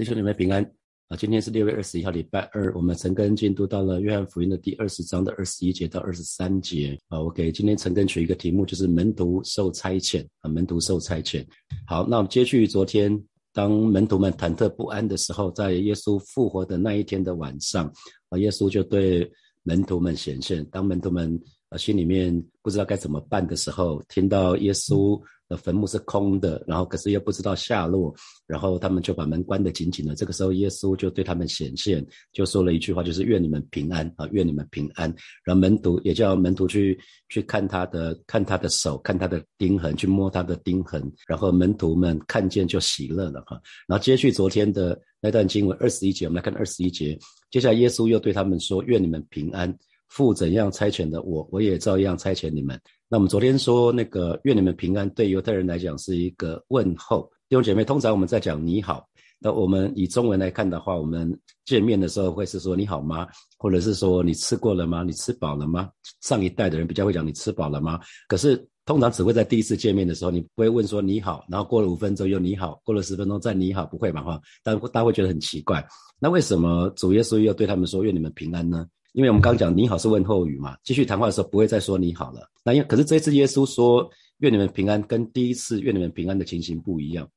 [0.00, 0.64] 弟兄姊妹平安
[1.08, 1.16] 啊！
[1.18, 2.74] 今天是六月二十一号，礼拜二。
[2.74, 7.20] 我们陈根进度到了约翰福音的第二十章的二十一节到二十三节啊。
[7.20, 10.48] 我给今天陈根取一个题目，就是门徒受差遣啊。
[10.48, 11.46] 门徒受差遣。
[11.86, 17.84] 好，那我们接续昨天，当门徒们忐忑不安的时候，在耶稣复活的那一天的晚上
[18.30, 19.30] 啊，耶稣就对
[19.64, 20.64] 门徒们显现。
[20.70, 21.38] 当门徒们
[21.70, 22.30] 啊心里面
[22.62, 25.18] 不知道该怎么办的时候，听到耶稣。
[25.50, 28.14] 的坟墓是空的，然后可是又不知道下落，
[28.46, 30.14] 然后他们就把门关得紧紧的。
[30.14, 35.12] 这个时候，耶稣就对他们显现，就说了一句话，就是愿你们平安啊，愿你们平安。
[35.42, 36.96] 然后门徒也叫门徒去
[37.28, 41.02] 去看他的，看他的手，看他的钉痕，去摸他的钉痕。
[41.26, 43.60] 然后门徒们看见就喜乐了哈。
[43.88, 47.18] 然后接续昨天的那段经文二十一节，我们来看二十一节。
[47.50, 49.76] 接下来耶稣又对他们说：愿你们平安。
[50.10, 52.78] 父怎样差遣的我，我也照样差遣你们。
[53.08, 57.30] 那我们昨天说那个愿你们平安，对犹太人来讲是一个问候。
[57.48, 59.04] 弟兄姐妹，通常我们在讲你好，
[59.38, 63.26] 那我们以中文来看的话，我们见面的时候会是说你好吗？
[63.56, 65.02] 或者是说你吃过了吗？
[65.02, 65.88] 你吃饱了吗？
[66.20, 68.00] 上一代的人比较会讲你吃饱了吗？
[68.28, 74.22] 可是通常只会在第一次见面的时候，你不会问说你好，然后过了五分钟又你好，过了十分钟再你好，不会吧？
[74.22, 75.84] 哈，但大家会觉得很奇怪。
[76.20, 78.86] 那为什么主耶稣要对他们说愿你们平安呢？
[79.12, 82.48] 因为我们刚讲你好是问候语嘛，继续谈话的时候不会再说你好了。
[82.64, 84.08] 那因可是这一次耶稣说
[84.38, 87.28] 愿你们平安，跟第一次愿你们平安的情形不一样。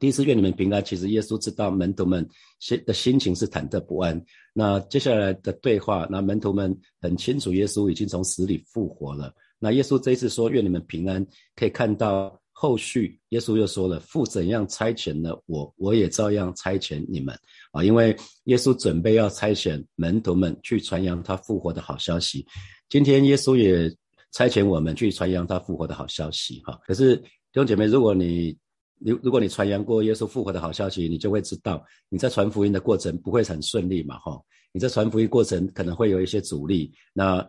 [0.00, 4.20] 第一次愿你们平安，其实耶稣知道门徒们心的心情是忐忑不安。
[4.52, 9.32] 那接下来的对话，那门徒们很清楚耶稣已经从死里复活了。
[9.58, 12.40] 那耶稣这一次说愿你们平安，可以看到。
[12.56, 17.36] 后续耶稣又说了：“父怎样差遣呢我，我也照样差遣你们
[17.72, 17.82] 啊！
[17.82, 22.46] 因为耶稣准备要差遣门徒们去传扬他复活的好消息。
[22.88, 23.92] 今天耶稣也
[24.30, 26.62] 差遣我们去传扬他复活的好消息。
[26.64, 26.80] 哈！
[26.86, 28.56] 可是弟兄姐妹，如果你
[29.00, 34.16] 如如果你传扬过耶稣复活的好消息，你就会知道你在传福音的过程不会很顺利嘛！
[34.20, 34.40] 哈！
[34.72, 36.92] 你在传福音过程可能会有一些阻力。
[37.12, 37.46] 那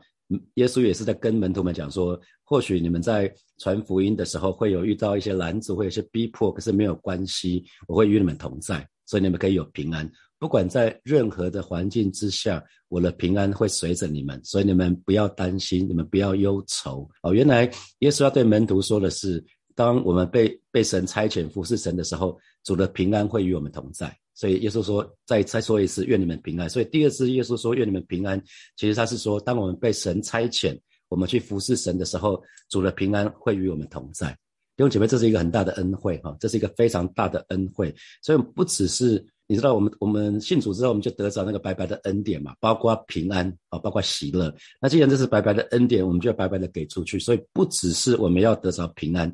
[0.55, 10.09] 耶稣也是在跟门徒们讲说，或许你们在传福音的时候会有遇到一些拦阻，会有些逼迫，可是没有关系，我会与你们同在，所以你们可以有平安。
[10.37, 17.09] 不管在任何的环境之下，我的平安会随着你们，所以你们不要担心，你们不要忧愁。
[17.21, 19.43] 哦，原来耶稣要对门徒说的是，
[19.75, 24.15] 当我们被被神差遣服侍神的时候，主的平安会与我们同在。
[24.35, 26.69] 所以耶稣说，再再说一次，愿你们平安。
[26.69, 28.39] 所以第二次耶稣说愿你们平安，
[28.75, 34.29] 其实他是说，当我们被神差遣，我们去服侍神的时候，主的平安会与我们同在。
[34.77, 37.95] 弟兄姐妹，这是一个很大的恩惠哈，这是一个非常大的恩惠。
[38.21, 44.53] 所以不只是你知道，我们我们信主之后，我们就得着那个白白的恩典嘛，包括平安啊，包括喜乐。
[44.81, 47.17] 那既然这是白白的恩典，我们就要白白的给出去。
[47.17, 49.33] 所以不只是我们要得着平安，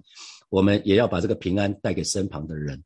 [0.49, 2.79] 我们也要把这个平安带给身旁的人。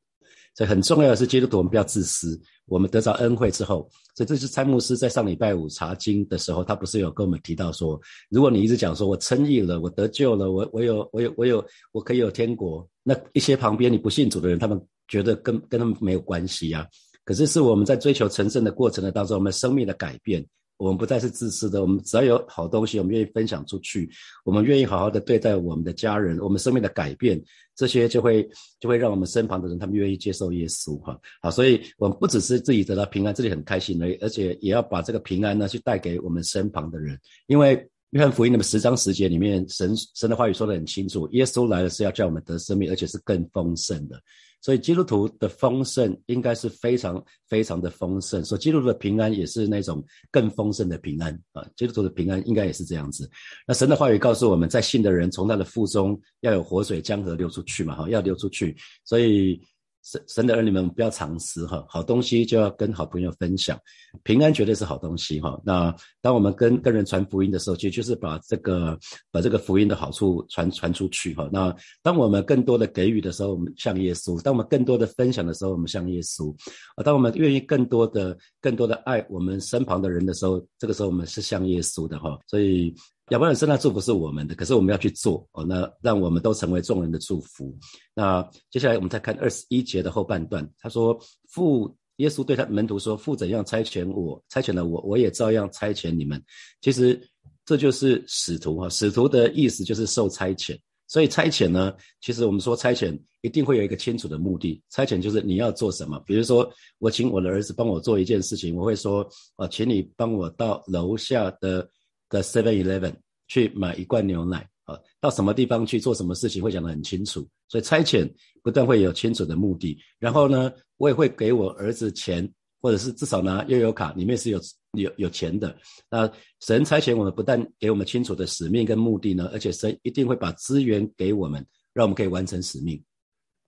[0.55, 2.39] 所以很重要的是，基督徒我们不要自私。
[2.67, 7.99] 我们得到恩惠之后，所以这是参牧师在上礼拜五查经的时候，他不是有跟我们提到说，
[8.29, 16.87] 如果你一直讲说我称义了，我得救了，我我有我有我有我可以有天国，那一些旁边你不信主的人，他们觉得跟跟他们没有关系呀。
[17.23, 20.43] 可是是我们在追求成圣的过程的当中，我们生命的改变。
[20.77, 24.09] 我们不再是自私的，我们只要有好东西，我们愿意分享出去，
[24.43, 27.41] 我们愿意好好的对待我们的家人，我们生命的改变，
[27.75, 28.47] 这些就会
[28.79, 31.17] 就会让我们身旁的人他们愿意接受耶稣哈。
[31.41, 37.17] 好，所以我们不只是自己得到平安，自己很开心而已，而且也要把这个平安呢去带给我们身旁的人。
[37.47, 44.21] 因为约翰福音那么十章十节里面，神神的话语说得很清楚，耶稣来了是要叫我们得生命，而且是更丰盛的。
[44.65, 51.63] 所以基督徒的丰盛应该是非常非常的丰盛，所以基督徒的平安也是那种更丰盛的平安啊！
[51.75, 53.29] 基督徒的平安应该也是这样子。
[53.67, 59.61] 那神的话语告诉我们在信的人从他的腹中要有活水江河流出去嘛，哈，要流出去，所以。
[60.05, 63.75] 神神的儿女们不要藏私哈，好东西就要跟好朋友分享，
[64.21, 65.59] 平安绝对是好东西哈。
[65.65, 68.95] 那当我们跟跟人传福音的时候，其实就是把这个
[69.31, 71.49] 把这个福音的好处传传出去哈。
[71.51, 76.55] 那当我们更多的给予的时候，我们像耶稣；当我们更多的分享的时候，我们像耶稣；
[76.95, 82.39] 啊，当我们愿意更多的更多的爱我们身旁的人的时候，这个时候我们是像耶稣的哈。
[82.45, 82.93] 所以。
[83.29, 85.65] 亚伯拉罕生的祝福是我们的，可是我们要去做哦。
[85.65, 87.75] 那让我们都成为众人的祝福。
[88.13, 91.19] 那接下来我们再看二十一节的后半段，他说
[91.49, 96.39] ：“父耶稣对他门徒说，父怎样差遣我，差遣了我，我也照样差遣你们。”
[96.81, 97.19] 其实
[97.65, 100.77] 这就是使徒哈，使徒的意思就是受差遣。
[101.07, 104.79] 所以差遣呢，其实我们说差遣一定会有一个清楚的目的。
[104.91, 106.19] 差遣就是你要做什么。
[106.27, 109.27] 比如说，我请我的儿子帮我做一件事情，我会说
[109.57, 111.89] ：“啊，请你帮我到楼下的。”
[112.29, 113.13] 的 Seven Eleven
[113.47, 117.47] 去买一罐牛奶啊，到什么地方去做什么事情会讲得很清楚。
[117.67, 118.31] 所以差遣
[118.61, 122.47] 不但会有清楚的目的，然后呢，我也会给我儿子钱，
[122.81, 124.59] 或者是至少拿悠游卡里面是有
[124.93, 125.75] 有有钱的。
[126.09, 126.31] 那
[126.61, 133.03] 神差遣我们不但给我们清楚的使命跟目的呢，而且神一定会把资源给我们，让我们可以完成使命。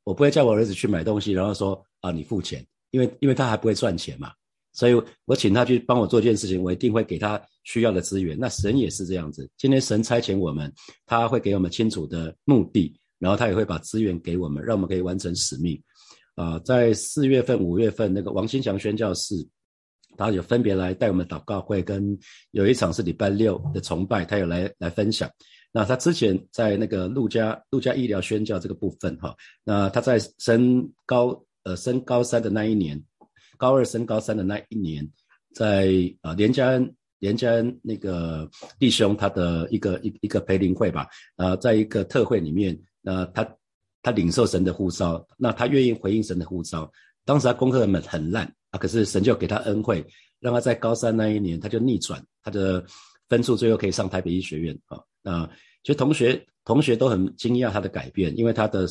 [0.04, 4.32] 我不会叫我儿子去买东西，然后说啊你付钱，因为因为他还不会赚钱嘛。
[4.78, 4.94] 所以
[5.26, 8.38] 我请他去帮我做一件事情，我一定会给他需要的资源。
[8.40, 10.72] 那神也是这样子，今天神差遣我们，
[11.08, 15.82] 他会给我们清楚的目的，然后他也会把资源给我们，让我们可以完成使命。
[16.36, 19.34] 啊，在四月份、五月份，那个王新祥宣教士，
[20.16, 22.16] 他有分别来带我们祷告会，跟
[22.52, 25.28] 有一场是礼拜六的崇拜，他有来来分享。
[25.72, 33.04] 那他之前在那个陆家陆家医疗宣教这个部分，哈，那他在升高呃升高三的那一年。
[33.58, 35.08] 高二升高三的那一年，
[35.54, 38.50] 在啊连家恩连家恩那个
[38.80, 43.48] 弟兄他的一个一一个培灵会吧，啊，在一个特会里面，那他
[44.02, 46.90] 他领受神的呼召，那他愿意回应神的呼召。
[47.26, 50.06] 当时他功课很很烂啊，可是神就给他恩惠，
[50.40, 52.86] 让他在高三那一年他就逆转，他的
[53.28, 55.00] 分数最后可以上台北医学院啊。
[55.22, 55.50] 那
[55.88, 58.86] 其实同学同学都很惊讶他的改变，因为他的。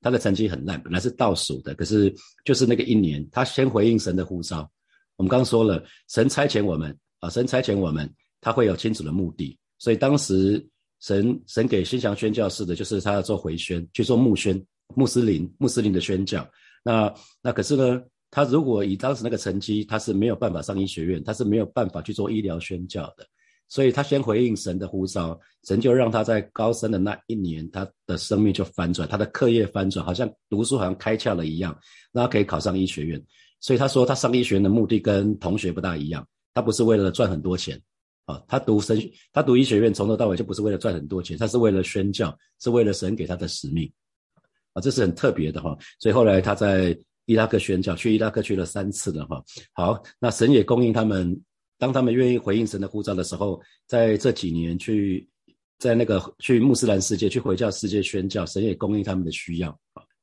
[0.00, 2.14] 他的成绩很烂，本来是倒数的，可是
[2.44, 4.70] 就是那个一年，他先回应神的呼召。
[5.16, 8.08] 我们刚说了，神差遣我们啊，神差遣我们，
[8.40, 9.58] 他会有清楚的目的。
[9.76, 10.64] 所以当时
[11.00, 16.48] 神神给新祥宣教士的，就是他要做回宣，去做穆宣、穆斯林、穆斯林的宣教。
[16.84, 17.12] 那
[17.42, 23.26] 那可是呢，他如果以当时那个成绩，他是没有办法上医学院，他是没有办法去做医疗宣教的。
[23.68, 31.78] 所以他先回应神的呼召，神就让他在高三的那一年，他的生命就翻转，他的课业翻转，好像读书好像开窍了一样，
[32.10, 33.22] 那他可以考上医学院。
[33.60, 37.78] 所以他说，他上医学院的目的跟同学不大一样，他不是为了赚很多钱
[38.24, 38.98] 啊，他读神，
[39.34, 43.92] 他读医学院从头到尾就不是为了赚很多钱，他是为了宣教，是为了神给他的使命
[44.72, 45.76] 啊，这是很特别的哈。
[46.00, 49.44] 所以后来他在伊拉克宣教，去伊拉克去了三次了哈。
[49.74, 51.38] 好，那神也供应他们。
[51.78, 55.26] 当他们愿意回应神的呼召的时候，在这几年去，
[55.78, 59.78] 在那个去穆斯兰世界、去回教世界宣教，神也供应他们的需要！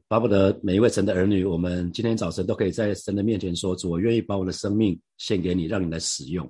[0.07, 6.47] 巴不得每一位神的儿女，我们今天早晨都可以在神的面前说：“主，我愿意把我的生命献给你，让你来使用。”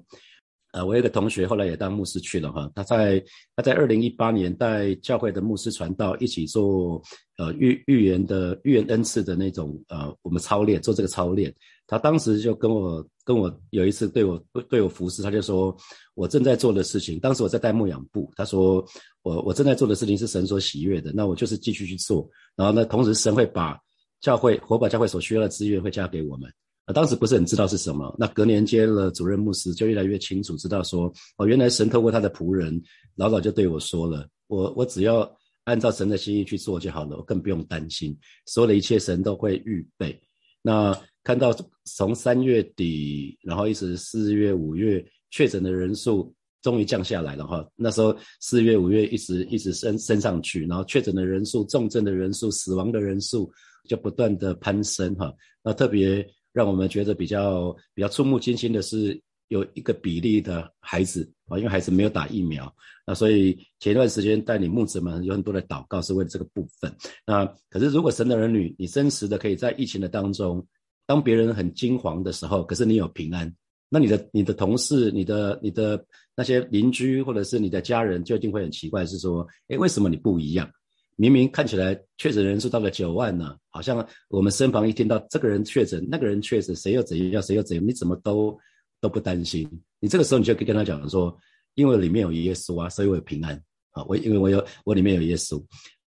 [0.74, 3.24] 呃，我有个同学后来也当牧师去了哈，他在
[3.56, 7.02] 他在二零一八年带教会的牧师传道，一起做
[7.38, 11.54] 呃预预言的预言恩赐的那种呃我们操练，做这个操练。
[11.88, 15.76] 他当时就跟我跟我有一次对我对我服侍，他就说
[16.14, 18.86] 我正在做的事情，当时我在带牧养部，他说
[19.24, 23.78] 我我正在做的事情是神所喜悦的，那我就是继续去做，然后呢，同时神会把
[24.22, 26.50] 教会火把教会所需要的资源会加给我们。
[26.86, 32.80] 啊，当时不是很知道是什么，那隔年接了主任牧师，就越来越清楚知道说，哦，原来神透过他的仆人
[33.16, 35.28] 老早就对我说了，我我只要
[35.64, 40.16] 按照神的心意去做就好了，我更不用担心，所有的一切神都会预备。
[40.62, 40.96] 那
[41.26, 41.52] 看到
[41.86, 46.32] 从三月底，然后一直四月、五月确诊的人数
[46.62, 47.68] 终于降下来了哈。
[47.76, 53.52] 那时候四月、五月一直一直升升上去，然后确诊的人数、重症的人数、死亡的人数
[53.90, 55.34] 就不断的攀升哈。
[55.64, 56.24] 那特别
[56.54, 62.72] 让我们觉得比较比较触目惊心的是，有一个比例的孩子啊，因为孩子没有打疫苗，
[63.08, 66.96] 那所以前段时间带领牧子们有很多的祷告是为了这个部分。
[67.26, 70.64] 那可是如果神的儿女，你真实的可以在疫情的当中。
[71.06, 73.54] 当别人很惊惶的时候，可是你有平安，
[73.90, 76.04] 那你的、你的同事、你的、你的
[76.36, 80.70] 那些邻居或者是你的家人，就一定会很奇怪，是说，哎，为什么你不一样？
[81.18, 88.58] 明明看起来确诊人数到了九万呢，好像我们身旁一听到这个人确诊，那个人确诊，谁又怎样，谁又怎样，你怎么都
[89.00, 89.66] 都不担心？
[90.02, 91.34] 你这个时候你就可以跟他讲说，
[91.76, 93.56] 因为里面有耶稣啊，所以我有平安
[93.92, 95.64] 啊，我因为我有我里面有耶稣。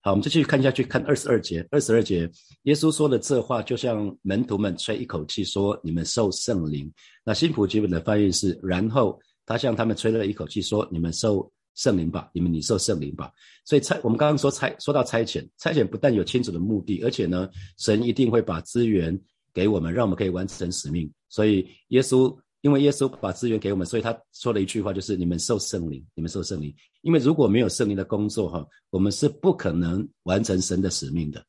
[0.06, 1.66] 好，我们继续看下去，看二十二节。
[1.68, 2.30] 二十二节，
[2.62, 6.88] 耶稣说的这话，就像门徒们吹一口气说：“你们受圣灵。”
[7.26, 13.32] 那新普基本的翻译是：“然后他向他们吹了一口气，说：你们受圣灵吧，你们你受圣灵吧。”
[13.66, 19.20] 所以差，我们刚刚说差，说到差遣，差遣不但有清楚的目的，而且呢，神一定会把资源
[19.52, 21.12] 给我们，让我们可以完成使命。
[21.28, 22.32] 所以耶稣。
[22.66, 26.74] 因为耶稣把资源给我们，所以他说了一句话，就是你们受圣灵，你们受圣灵。
[27.02, 31.40] 因为如果没有圣灵的工作，哈，我们是不可能完成神的使命的。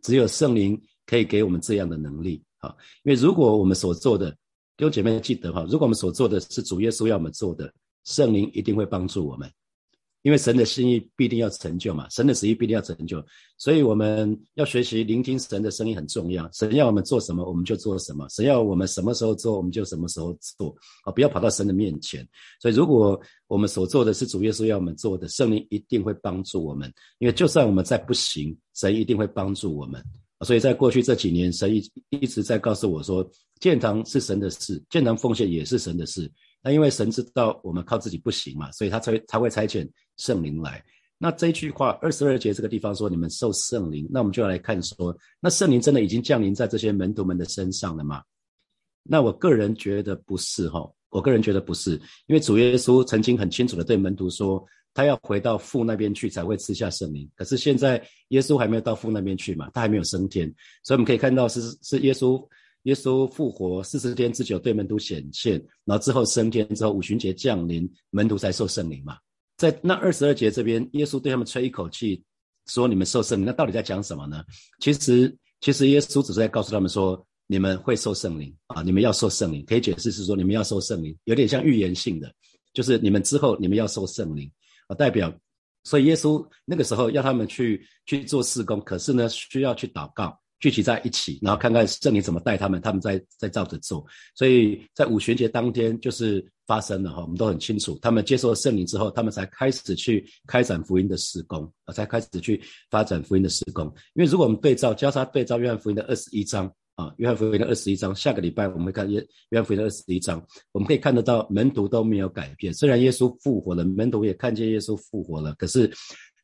[0.00, 2.74] 只有圣灵可以给我们这样的能力，哈。
[3.02, 4.30] 因为如果我们所做的，
[4.78, 7.70] 弟兄姐妹记得哈，如果我们所做的是主耶稣要我们做的，
[8.04, 9.52] 圣灵一定会帮助我们。
[10.22, 13.24] 因为神的心意必定要成就嘛，神的旨意必定要成就，
[13.58, 16.48] 所以我们要学习聆听神的声音很重要。
[16.52, 20.74] 神要我们做什么，我们就做什么；神要我们什么时候做，我们就什么时候做。
[21.04, 22.26] 啊，不要跑到神的面前。
[22.60, 26.92] 所以，如果我们所做的是主耶稣要我们做的，圣灵一定会帮助我们。
[27.18, 30.00] 因为就算我们再不行，神一定会帮助我们。
[30.46, 33.28] 所以在过去这几年，神一一直在告诉我说，
[33.60, 36.30] 建堂是神的事，建堂奉献也是神的事。
[36.62, 40.82] 那因为神知道我们靠自己不行嘛，所以他才才会差遣圣灵来。
[41.18, 48.22] 那这一句话二十二节这个地方说你们受圣灵，那我们就要来看说，那圣灵真的已经降临在这些门徒们的身上了吗？
[49.02, 51.92] 那我个人觉得不是哈，我个人觉得不是，
[52.26, 54.64] 因为主耶稣曾经很清楚的对门徒说，
[54.94, 57.28] 他要回到父那边去才会吃下圣灵。
[57.34, 60.46] 可是现在耶稣还没有到父那边去嘛，他还没有升天，
[60.84, 62.40] 所以我们可以看到是是耶稣。
[62.84, 69.16] 耶稣复活四十天之久，对门徒显现，然后之后升天之后，五旬节降临，门徒才受圣灵嘛。
[69.56, 72.22] 在那二十二节这边，耶稣对他们吹一口气，
[72.66, 74.42] 说：“你们受圣灵。”那到底在讲什么呢？
[74.80, 82.34] 其实，其实耶稣只是在告诉他们说：“你们会受圣灵啊，你们要受圣灵。”可以解释是说，你们要受圣灵，有点像预言性的，
[82.72, 84.50] 就是你们之后你们要受圣灵
[84.88, 85.32] 啊，代表。
[85.84, 90.36] 所以耶稣那个时候要他们去去做事工，可是呢，需要去祷告。
[90.62, 94.06] 聚集在一起，然后看看圣灵怎么带他们，他们在在照着做。
[94.32, 103.86] 所以在五旬节当天就是发生了哈，我们都很清楚，他们接受了圣灵之后，他们才开始去开展福音的施工啊，才开始去发展福音的施工。
[104.14, 109.18] 因为如果我们对照交叉对照约翰福音的二十一章啊，约翰福音的二十一章，下个礼拜我们会看约
[109.50, 110.40] 约翰福音的二十一章，
[110.70, 115.92] 我们可以看得到门徒都没有改变，虽然耶稣复活了，门徒也看见耶稣复活了，可是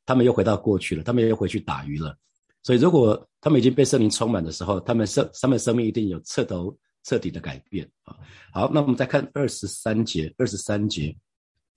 [0.04, 2.16] 他们又回到过去了，他们又回去打鱼了。
[2.62, 8.14] 所以，如果他们已经被圣灵充满的时候，他们生他们生命一定有彻头彻底的改变啊。
[8.52, 11.16] 好，那我们再看二十三节，二十三节，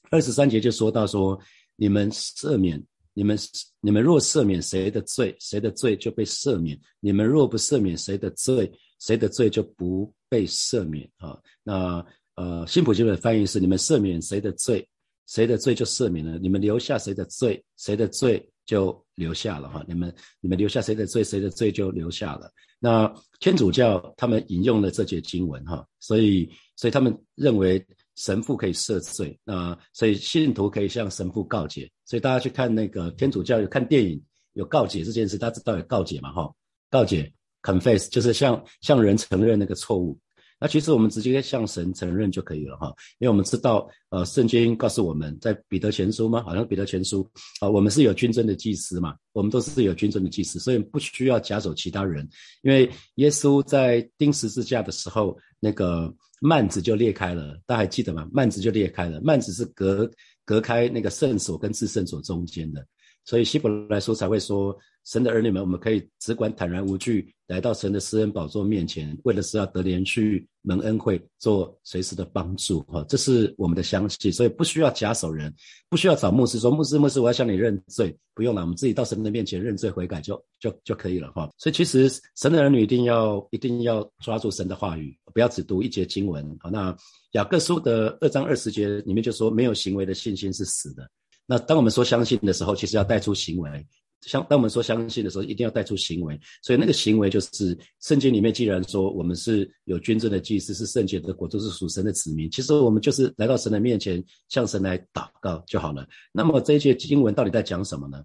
[0.10, 1.40] 二十三节就说到说，
[1.78, 2.84] 你们赦免，
[3.14, 3.38] 你们
[3.80, 8.70] 你们若赦免谁的罪，谁的罪就被赦免；你们若不赦免谁的罪，
[9.00, 11.40] 谁的罪就不被赦免啊。
[11.64, 14.86] 那呃，新普金的翻译是：你们赦免谁的罪，
[15.28, 18.46] 谁的罪就赦免了；你们留下谁的罪，谁的罪。
[18.64, 22.52] 就留下了哈，你们你们留下谁的罪，谁的罪就留下了。
[22.80, 27.86] 那天主教他们引用了这节经文哈，所以所以他们认为
[28.16, 31.90] 神父可以赦罪，那所以信徒可以向神父告解。
[32.06, 34.20] 所以大家去看那个天主教有看电影
[34.54, 36.52] 有告解这件事，大家知道有告解嘛哈？
[36.90, 40.18] 告解 confess 就是向向人承认那个错误。
[40.62, 46.44] 那其实我们直接向神承认就可以了哈，因为我们知道，呃，圣经告诉我们在彼得前书吗？
[46.44, 47.28] 好像彼得前书
[47.60, 52.30] 啊，我们是有君尊的祭司嘛，我们都是有君尊的祭司，所以不需要假手其他人。
[52.62, 58.30] 因为耶稣在钉十字架的时候，那个幔子就裂开了，大家还记得吗？
[58.32, 60.08] 幔子就裂开了，幔子是隔
[60.46, 62.86] 隔开那个圣所跟至圣所中间的，
[63.26, 64.78] 所以希伯来书才会说。
[65.04, 72.82] 神的儿女们，我们可以只管坦然无惧来到神的施恩宝座面前，为的是要得连续蒙恩惠，做随时的帮助。
[72.82, 75.52] 哈，这是我们的相信，所以不需要假手人，
[75.90, 81.32] 不需要找牧师说牧师牧师，我要向你认罪，不用了，我们自己到神的面前认罪悔改就就就可以了。
[81.32, 86.46] 哈，所以其实神的儿女一定要一定要抓住神的话语，不要只读一节经文。
[86.60, 86.96] 好，那
[87.32, 91.10] 雅各书的二章二十节里面就说，没有行为的信心是死的。
[91.46, 93.88] 那当我们说相信的时候，其实要带出行为。
[94.22, 96.40] 相当我们说相信的时候，一定要带出行为。
[96.62, 102.48] 所以那个行为就是圣经里面既然说我们是有君尊的祭司，是圣洁的国，都是属神的子民。
[102.52, 106.08] 其实我们就是来到神的面前，向神来祷告就好了。
[106.32, 108.24] 那么这一节经文到底在讲什么呢？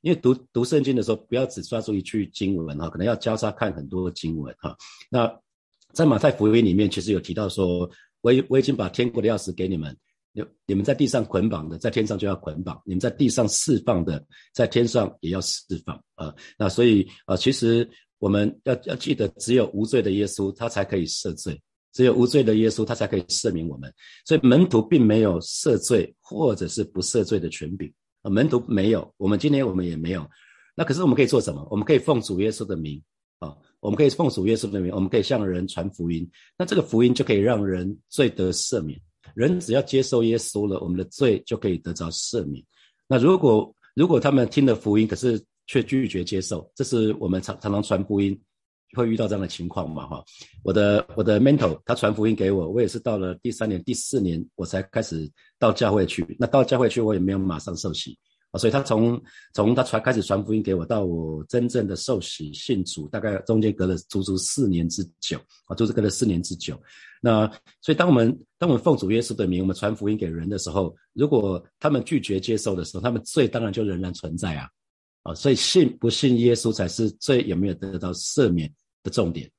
[0.00, 4.76] 因为读读圣经的时候，不要只抓住一句经文哈，可能要交叉看很多经文哈。
[5.08, 5.32] 那
[5.92, 7.88] 在马太福音里面，其实有提到说，
[8.20, 9.96] 我我已经把天国的钥匙给你们。
[10.32, 16.32] 你你们在地上捆绑的，在天上就要捆绑；你们在地上释放的，在天上也要释放啊。
[16.56, 21.54] 那所以啊，其实我们要要记得，只有无罪的耶稣，他才可以赦罪；
[21.92, 23.92] 只有无罪的耶稣，他才可以赦免我们。
[24.24, 30.24] 所以门徒并没有赦罪或者是不赦罪的权柄啊，门徒没有，我们今天我们也没有。
[30.76, 31.66] 那可是我们可以做什么？
[31.70, 33.02] 我们可以奉主耶稣的名
[33.40, 36.30] 啊，我们可以奉主耶稣的名，我们可以向人传福音。
[36.56, 39.00] 那这个福音就可以让人罪得赦免。
[39.34, 42.64] 人只要接受耶稣了，我们的罪就可以得着赦免。
[43.08, 48.38] 那如果如果他们听了福音，可是却拒绝接受，这是我们常常常传福音
[48.96, 50.06] 会遇到这样的情况嘛？
[50.06, 50.24] 哈，
[50.64, 56.24] 我的我的 mentor 他传福音给我，我也是到了第三年、第四年我才开始到教会去。
[56.38, 58.18] 那到教会去，我也没有马上受洗
[58.50, 59.20] 啊，所以他从
[59.54, 66.76] 从他传开始传福音给我，到我真正的受洗信主，大概中间隔了足足四年之久啊，就是隔了四年之久。
[67.20, 67.46] 那
[67.80, 74.68] 所以当我们当我们奉主耶稣的名，我们传福音给人的时候，如果他们拒绝接受的时候，他们罪当然就仍然存在啊，
[75.22, 78.72] 啊，所以信不信耶稣才是罪有没有得到赦免
[79.02, 79.50] 的重点。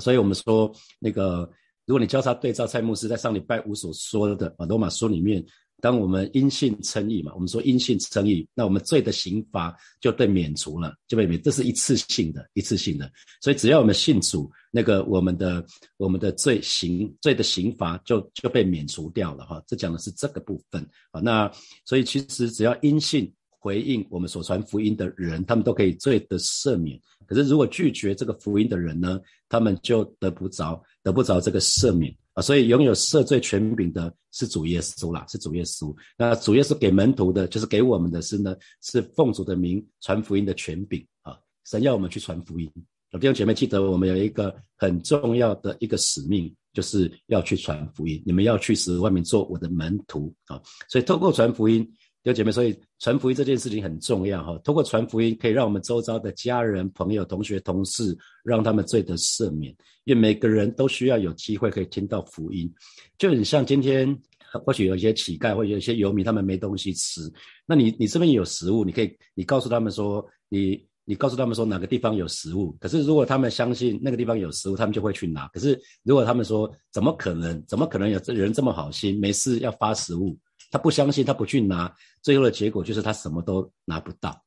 [0.00, 1.50] 所以我们说那个，
[1.84, 5.44] 如果你交叉对照蔡牧师在上礼拜五所说的啊，罗马书里面。
[5.80, 13.10] 当我们因信称义嘛，我们说因信称义，那我们罪的刑罚就被免除了，就被免，这是一次性的，一次性的。
[13.40, 15.64] 所以只要我们信主，那个我们的
[15.96, 19.62] 我们的罪刑罪的刑罚就就被免除掉了哈。
[19.66, 21.20] 这讲的是这个部分啊。
[21.20, 21.50] 那
[21.84, 27.00] 所以其实只要因信回应我们所传福音的人，他们都可以罪的赦免。
[27.26, 32.14] 可是如果拒绝这个福音的人呢，他们就得不着得不着这个赦免。
[32.40, 35.94] 所以拥有赦罪权柄的是主耶稣啦，是主耶稣。
[36.16, 41.38] 那主耶稣给门徒的，就是给我们的是呢，是奉主的名传福音的权柄啊。
[41.64, 42.70] 神要我们去传福音。
[43.12, 48.22] 弟兄姐妹，记得我们有一个很重要的一个使命，就是要去传福音。
[48.24, 50.60] 你们要去使外面做我的门徒啊。
[50.88, 51.88] 所以透过传福音。
[52.24, 54.58] 有姐妹，所以传福音这件事情很重要哈。
[54.62, 59.74] 通过传福音，可以让我们周遭的家人、朋友、同学、同事，让他们罪得赦免。
[60.04, 62.70] 因为每个人都需要有机会可以听到福音，
[63.16, 64.14] 就很像今天，
[64.66, 67.22] 或许有一些乞丐，或者有一些游民，他们没东西吃。
[67.64, 72.76] 那你你这边有食物，你可以你告诉他们说，你你告诉他们说哪个地方有食物。
[72.78, 75.48] 可是如果他们相信那个地方有食物，他们就会去拿。
[75.48, 77.64] 可是如果他们说怎么可能？
[77.66, 80.36] 怎么可能有这人这么好心，没事要发食物？
[80.70, 84.40] 他不相信，他不去拿，最后的结果就是他什么都拿不到。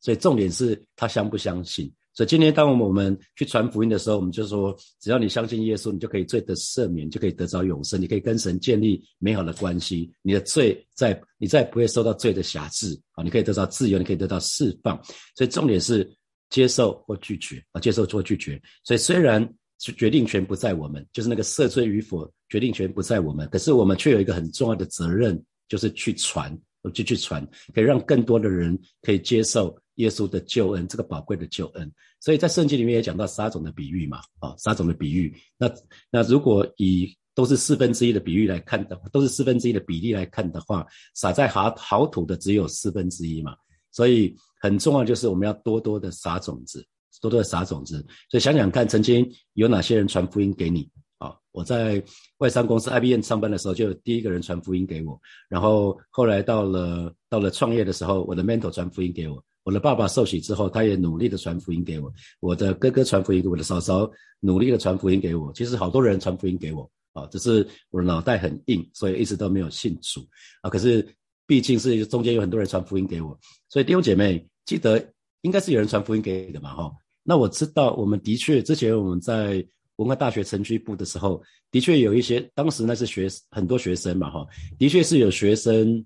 [0.00, 1.92] 所以重点是他相不相信。
[2.14, 14.98] 所以今天当我们去传福音的时候，我们就说，只要你相信耶稣，你就可以罪得赦免，就可以得着永生，你可以跟神建立美好的关系，你的罪在你再不会受到罪的辖制啊，你可以得到自由，你可以得到释放。
[15.34, 16.10] 所以重点是
[16.48, 18.60] 接受或拒绝啊，接受或拒绝。
[18.82, 19.46] 所以虽然
[19.78, 25.42] 决定权不在我们，就是那个赦罪与否决定权不在我们，可是我们却有一个很重要的责任。
[25.68, 26.56] 就是去传，
[26.92, 31.90] 就去传，可以让更多的人可以接受耶稣的救恩，这个宝贵的救恩。
[32.20, 35.34] 所以在圣经里面也讲到撒种的比喻嘛，啊，撒种的比喻。
[35.58, 35.70] 那
[36.10, 43.54] 那如果以都是四分之一的比喻来看的，都是四分之一的比例来看的话，撒在好好土的只有四分之一嘛。
[43.92, 46.86] 所以很重要就是我们要多多的撒种子，
[47.20, 48.04] 多多的撒种子。
[48.30, 50.88] 所以想想看，曾经有哪些人传福音给你？
[51.18, 52.02] 啊我在
[52.38, 55.18] 外商公司 IBM 上班的时候，就有第一个人传福音给我。
[55.48, 59.42] 然后后来到了到了创业的时候，我的 mentor 传福音给我。
[59.62, 62.12] 我的爸爸受洗之后，他也努力的传福音给我。
[62.38, 64.08] 我的哥哥传福音给我的嫂嫂
[64.40, 65.50] 努力的传福音给我。
[65.54, 70.20] 其实好多人传福音给我啊，只是我的脑袋很硬，所以一直都没有信主
[70.60, 70.70] 啊。
[70.70, 71.04] 可是
[71.46, 73.36] 毕竟是中间有很多人传福音给我，
[73.68, 75.04] 所以弟兄姐妹记得
[75.40, 76.92] 应该是有人传福音给你的嘛哈。
[77.24, 79.66] 那我知道我们的确之前我们在。
[79.96, 84.46] 文化大学城区部的时候，的确有一些，当时那是学很多学生嘛，哈，
[84.78, 86.04] 的确是有学生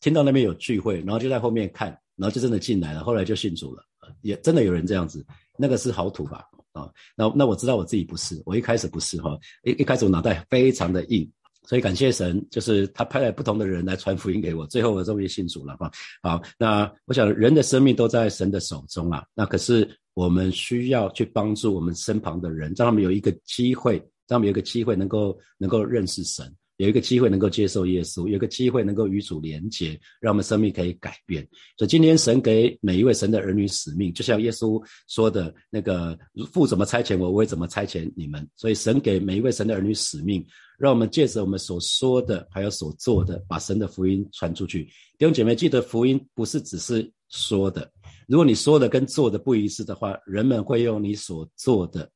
[0.00, 3.84] 听到那边有聚会，然后就在后面看，然后就真的进来了，后来就信主了，
[4.20, 5.24] 也真的有人这样子，
[5.58, 11.28] 那个是好土吧，啊，那那我知道我自己不是，我一开始不是哈，一一开始我脑袋非常的硬，
[11.66, 15.90] 所以感谢神，就是他派来不同的人来传福音给我，最后我终于信主了，哈，
[16.22, 19.88] 好，那我想人的生命都在神的手中啊，那可是。
[20.14, 23.94] 我们需要去帮助我们身旁的人，让他们有一个机会，
[24.28, 31.46] 让他们有一个机会能够能够认识神，有一个机会能够接受耶稣，有一个机会能够与主连结，让我们生命可以改变。
[31.78, 36.18] 所以今天神给每一位神的儿女使命，就像耶稣说的那个
[36.52, 38.46] 父怎么差遣我，我会怎么差遣你们。
[38.56, 40.44] 所以神给每一位神的儿女使命，
[40.78, 44.84] 让我们借着我们所说的还有所做的，把神的福音传出去。
[45.18, 47.90] 弟兄姐妹，记得福音不是只是说的。
[48.28, 52.08] 如果你说的跟做的不一致的话，人们会用你所做的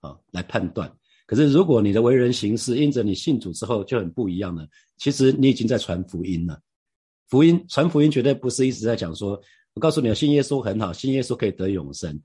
[0.00, 0.92] 啊来判断。
[1.24, 4.66] 可是如果你的为人行事，因着你信主之后就很不一样了，
[4.98, 6.60] 其实你已经在传福音了。
[7.28, 9.40] 福音传福音绝对不是一直在讲说，
[9.72, 12.20] 我告诉你，信耶稣很好，信耶稣可以得永生。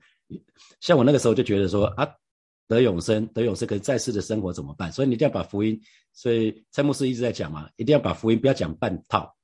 [0.80, 2.06] 像我那个时候就觉得说啊，
[2.66, 4.92] 得永生，得永生，可是在世的生活怎么办？
[4.92, 5.80] 所以你一定要把福音。
[6.12, 9.34] 所以蔡牧师一直在讲嘛，一定要把福音不要讲半套。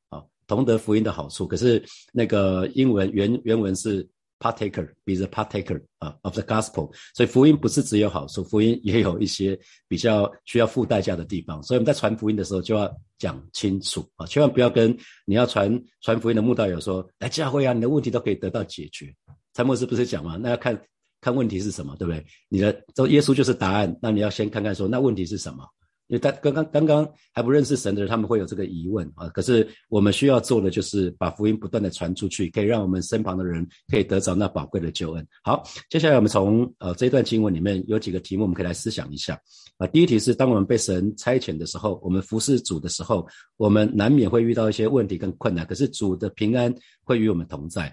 [0.47, 4.07] 同得福音的好处，可是那个英文原原文是
[4.39, 19.15] partaker，be the partaker 啊 of the gospel，所以福音不是只有好处，福音也有一些比较需要付代价的地方，所以我们在传福音的时候就要讲清楚啊，千万不要跟你要传传福音的慕道友说，来教会啊，你的问题都可以得到解决。
[19.55, 20.37] 蔡牧师不是讲吗？
[20.37, 20.79] 那要看
[21.21, 22.23] 看问题是什么，对不对？
[22.49, 25.65] 你的这耶稣就是答案，那你要先看看说，那问题是什么？
[26.15, 29.29] 因为他刚刚刚刚还不认识神的人，他们会有这个疑问啊。
[29.31, 35.27] 可是我们需要做的就是把福音不断的传出去，可以让我们身旁的人可以得着那宝贵的救恩。
[35.43, 39.37] 好，接下来我们从呃这一段经文里面有几个题目，我们可以来思想一下。
[39.79, 46.73] 啊，第一题是当我们被神差遣的时候，我们服侍主的时候，我们难免会遇到一些问题跟困难，可是主的平安
[47.03, 47.93] 会与我们同在。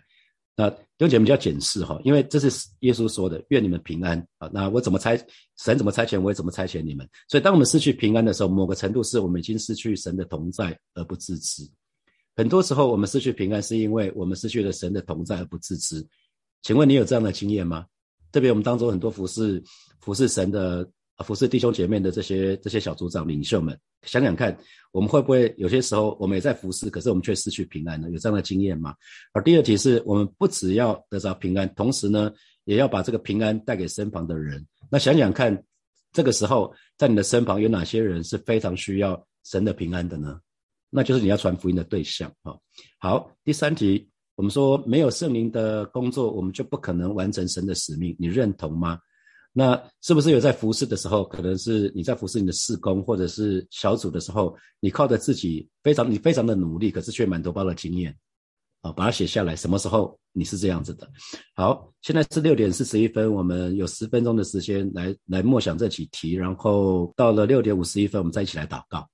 [0.62, 4.48] 那弟兄姐妹要检视哈，因为这是耶稣说的，愿你们平安啊。
[4.54, 5.18] 那我怎么差
[5.58, 7.10] 神怎么差遣，我也怎么差遣你们。
[7.28, 11.68] 所以当我们失去平安的时候，某个程度是我们已经失去神的同在而不自知。
[12.36, 16.06] 很多时候我们失去平安，是因为我们失去了神的同在而不自知。
[16.62, 17.88] 请问你有这样的经验吗？
[18.32, 19.62] 特别我们当中很多服侍
[20.00, 20.88] 服侍神的，
[21.22, 24.58] 服侍弟兄姐妹的这些这些小组长领袖们，想想看，
[24.92, 28.10] 我们会不会有些时候我们也在服侍，可是我们却失去平安呢？
[28.12, 28.96] 有这样的经验吗？
[29.34, 32.32] 而第二题是我们不只要得着平安，同时呢，
[32.66, 34.66] 也要把这个平安带给身旁的人。
[34.90, 35.64] 那想想看，
[36.14, 40.40] 这个时候在你的身旁有哪些人是非常需要神的平安的呢？
[40.90, 42.54] 那就是你要传福音的对象啊。
[43.00, 44.08] 好，第三题。
[44.36, 48.16] 我们说没有圣灵的工作，我们就不可能完成神的使命。
[48.18, 48.98] 你认同吗？
[49.54, 58.16] 那是不是有在服侍的时候，可能是你在服侍你的事工或者是小组的时候，你靠着自己非常你非常的努力，可是却满头包的经验
[58.82, 59.56] 啊，把它写下来。
[59.56, 61.06] 什么时候你是这样子的？
[61.54, 69.06] 好，现在是六点四十一分，我们有十分钟的时间来来默想这几题，然后到了六点五十一分，我们再一起来祷告。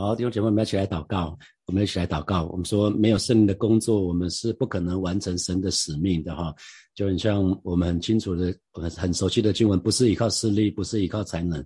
[0.00, 1.36] 好，弟兄姐妹，我们一起来祷告。
[1.66, 2.46] 我们一起来祷告。
[2.52, 6.54] 我们说，没有圣灵的工作，我们是不可能完成神的使命的哈。
[6.94, 11.58] 就很像我们很清楚的、我们很熟悉的经文，不是依靠势力，不是依靠才能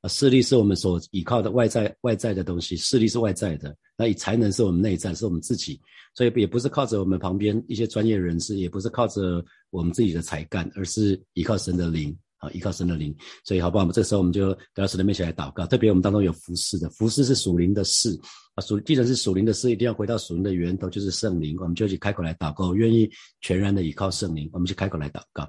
[0.00, 0.06] 啊。
[0.06, 3.76] 势力是我们所依靠的外在、外在的东西，势力是外在的。
[3.96, 5.80] 那以才能是我们内在，是我们自己。
[6.14, 12.16] 所以也不是靠着我们旁边一些专业人士，也不是靠着我们自己的才干，而是依靠神的灵。
[12.42, 13.84] 啊，依靠神的灵，所以好不好？
[13.84, 15.64] 我们这个时候我们就跟神的面前来祷告。
[15.64, 18.18] 特别我们当中有服侍的，服侍是属灵的事
[18.54, 21.56] 啊，属既然是属灵的事，一定要回到属灵的源头，就是圣灵。
[21.58, 23.10] 我们就去开口来祷告，愿意
[23.40, 25.48] 全然的依靠圣灵，我们去开口来祷告，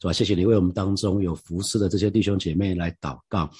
[0.00, 0.12] 是吧？
[0.12, 3.50] 谢谢你为我们当中有服侍的这些弟兄姐妹来祷告，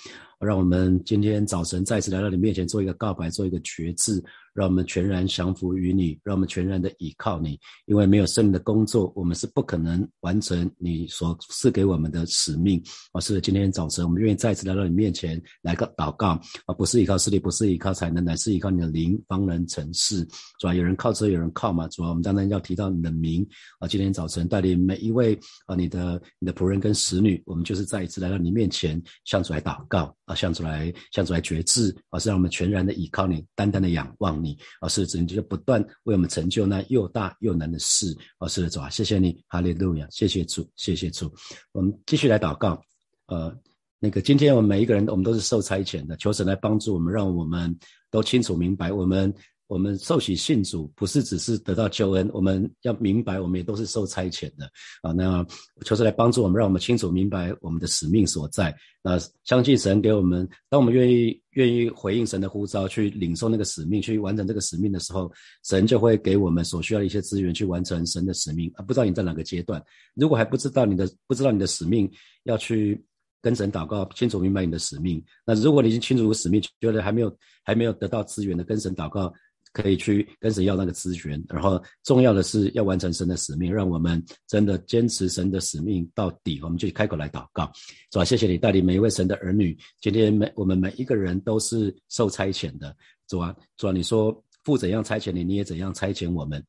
[0.40, 4.22] 让我们今天早晨再次来到你面前做一个告白，做一个决志。
[4.54, 12.78] 让我们全然降服于你，让我们全然的倚靠你，因为没有圣灵的工作，我们是不可能完成你所赐给我们的使命。
[13.12, 20.26] 啊，是今天早晨，我们愿意再次来到你面前来个祷告，啊，不是依靠势力，不是依靠才能，乃是依靠你的灵方能成事。
[20.58, 21.88] 主要有人靠车，有人靠马。
[21.88, 23.46] 主要我们当然要提到你的名。
[23.78, 34.42] 啊，今天早晨带领每一位啊，你的你的仆人跟使女，我们就是再一次来到你面前，向主来祷告，啊，向主来向主来决志，啊，是让我们全然的倚靠你，单单的仰望。
[34.42, 41.32] 你，而是主，你就不断为我们成就那又大又难的事，而是主啊，谢谢你，哈利路亚，谢谢主，谢谢主。
[41.70, 42.82] 我们继续来祷告，
[43.26, 43.56] 呃，
[44.02, 47.72] 那个今天我们每一个人，我们都是受差遣的，求神来帮助我们，让我们
[48.10, 49.32] 都清楚明白我们。
[49.68, 54.68] 我们受洗信主，不是只是得到救恩，我们要明白，我们也都是受差遣的
[55.00, 55.12] 啊。
[55.12, 55.42] 那
[55.86, 58.76] 求神来帮助我们，让我们清楚明白我们的使命所在。
[59.02, 65.32] 那相信神给我们，当我们愿意愿意回应神的呼召，去领受那个使命，去完成这个使命的时候，
[65.64, 68.70] 神就会给我们所需要的一些资源，去完成神的使命。
[68.74, 69.82] 啊，不知道你在哪个阶段？
[70.14, 72.10] 如果还不知道你的，不知道你的使命，
[72.42, 73.02] 要去
[73.42, 75.22] 跟神祷告，清楚明白你的使命。
[75.44, 79.30] 那如果你已经清楚使命，觉得还没有还没有得到资源的，跟神祷告。
[79.74, 86.60] 可以去跟神要那个资源，然后重要的是要完成神的使命，让我们真的坚持神的使命到底。
[86.62, 87.72] 我们就开口来祷告，
[88.10, 89.74] 主啊，谢谢你带领每一位神的儿女。
[89.98, 92.94] 今天每我们每一个人都是受差遣的，
[93.26, 96.62] 主啊，主啊，你说父怎样差遣你，你也怎样差遣我们。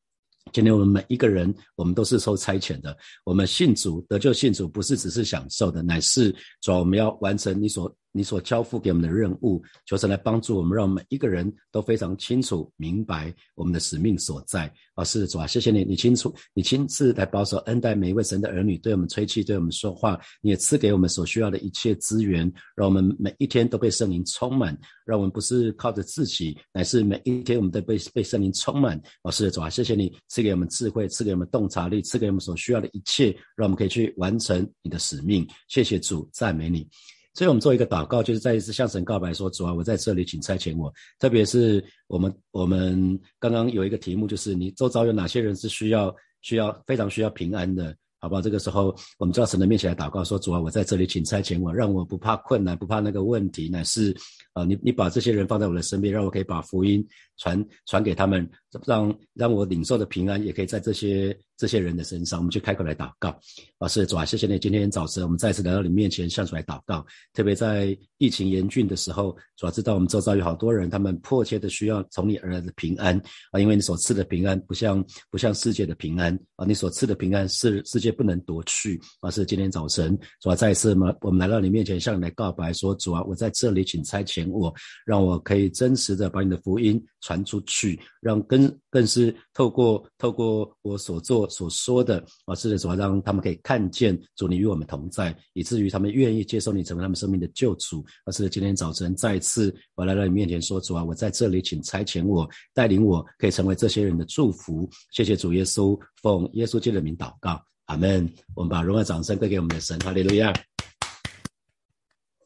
[0.52, 2.96] 今天我们每一个人，我们都是受差遣的。
[3.24, 7.94] 我们信主得救，信主不是只是享受的，乃是主我们要完成你所。
[8.16, 14.72] 你所交付给我们的任务，求神来帮助我们，让每一个人都非常清楚明白我们的使命所在。
[14.94, 28.96] 啊，是主啊，谢谢你，你清楚，你亲自来保守恩待每一位神的儿女，对我们吹气，对我们说话，你也赐给我们所需要的一切资源，让我们每一天都被圣灵充满，让我们不是靠着自己，乃是每一天我们都被被圣灵充满。
[29.22, 35.44] 啊，是主啊，谢谢你赐给我们智慧，赐给我们洞察力，赐给我们所需要的一切，让我们可以去完成你的使命。
[35.66, 36.88] 谢谢主，赞美你。
[37.34, 48.40] 所以我们做一个祷告，就是再一次向神告白说：“主啊，我在这里，请差遣我。”特别是我们，我们刚刚有一个题目，就是你周遭有哪些人是需要、需要、非常需要平安的，好不好？
[48.40, 54.14] 这个时候，我们就到神的面前来祷告，说：“主啊，我在这里，请差遣我，让我不怕困难，不怕那个问题，乃是
[54.52, 57.04] 啊，你你把这些人放在我的身边，让我可以把福音
[57.36, 58.48] 传传给他们，
[58.84, 62.38] 让让我领受的平安也可以在这些这些人的身上。
[62.38, 63.38] 我们就开口来祷告，
[63.78, 73.16] 老师主啊，谢谢你今天早晨我们再次来到你面前向主来祷告，特别在疫情严峻的时候，主要知道我们周遭有好多人，他们迫切的需要从你而来的平安。
[73.52, 76.38] 啊，因为你所赐的平安不像不像世界的平安。
[76.56, 79.00] 啊，你所赐的平安是世界不能夺去。
[79.20, 84.72] 啊，是今天早晨主啊，再一次嘛，我们来到你面前向你来告白说，主啊，我在这里，请差遣我，
[85.04, 98.04] 让我可以真实的把你的福音传出去，让更更是透过透过我所做所说的啊，是的主啊，让他们可以看见主你与我们同在，以至于他们愿意接受你成为他们生命的救主。
[98.26, 104.86] 而是今天早晨再次我来到你面前说，主啊，我在这里，请差遣我，带领我可以成为这些人的祝福。
[105.10, 107.58] 谢谢主耶稣，奉耶稣基督的名祷告。
[107.86, 108.30] 阿门！
[108.54, 110.52] 我们把荣耀掌声归给我们的神，哈利路亚！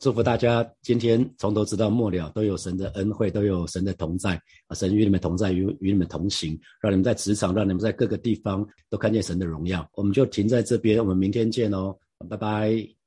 [0.00, 4.74] 祝福大家今天从头直到末了都有神的恩惠，都有神的同在啊！
[4.74, 9.88] 神与你们同在，与与你们同行，让你们在职场，让你们在各个地方都看见神的荣耀。
[9.94, 11.96] 我们就停在这边，我们明天见哦，
[12.28, 12.97] 拜拜。